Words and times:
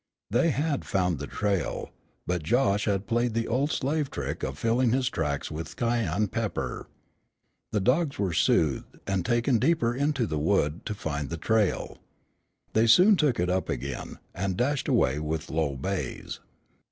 They 0.31 0.49
had 0.49 0.83
found 0.83 1.19
the 1.19 1.27
trail, 1.27 1.91
but 2.25 2.41
Josh 2.41 2.85
had 2.85 3.05
played 3.05 3.35
the 3.35 3.47
old 3.47 3.69
slave 3.71 4.09
trick 4.09 4.41
of 4.41 4.57
filling 4.57 4.93
his 4.93 5.09
tracks 5.11 5.51
with 5.51 5.75
cayenne 5.75 6.27
pepper. 6.29 6.87
The 7.71 7.81
dogs 7.81 8.17
were 8.17 8.33
soothed, 8.33 8.97
and 9.05 9.23
taken 9.23 9.59
deeper 9.59 9.93
into 9.93 10.25
the 10.25 10.39
wood 10.39 10.83
to 10.87 10.95
find 10.95 11.29
the 11.29 11.37
trail. 11.37 11.99
They 12.73 12.87
soon 12.87 13.15
took 13.15 13.39
it 13.39 13.51
up 13.51 13.69
again, 13.69 14.17
and 14.33 14.57
dashed 14.57 14.87
away 14.87 15.19
with 15.19 15.51
low 15.51 15.75
bays. 15.75 16.39